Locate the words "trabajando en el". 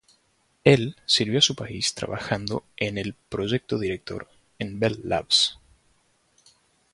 1.93-3.13